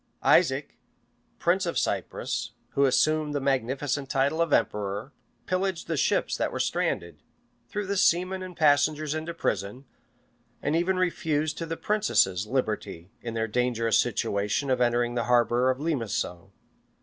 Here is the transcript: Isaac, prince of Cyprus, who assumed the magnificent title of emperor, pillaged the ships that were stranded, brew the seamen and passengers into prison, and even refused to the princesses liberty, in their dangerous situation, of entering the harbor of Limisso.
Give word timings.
Isaac, 0.23 0.79
prince 1.37 1.67
of 1.67 1.77
Cyprus, 1.77 2.53
who 2.69 2.85
assumed 2.85 3.35
the 3.35 3.39
magnificent 3.39 4.09
title 4.09 4.41
of 4.41 4.51
emperor, 4.51 5.13
pillaged 5.45 5.85
the 5.85 5.95
ships 5.95 6.35
that 6.37 6.51
were 6.51 6.59
stranded, 6.59 7.21
brew 7.71 7.85
the 7.85 7.95
seamen 7.95 8.41
and 8.41 8.57
passengers 8.57 9.13
into 9.13 9.35
prison, 9.35 9.85
and 10.59 10.75
even 10.75 10.97
refused 10.97 11.59
to 11.59 11.67
the 11.67 11.77
princesses 11.77 12.47
liberty, 12.47 13.11
in 13.21 13.35
their 13.35 13.47
dangerous 13.47 13.99
situation, 13.99 14.71
of 14.71 14.81
entering 14.81 15.13
the 15.13 15.25
harbor 15.25 15.69
of 15.69 15.77
Limisso. 15.79 16.51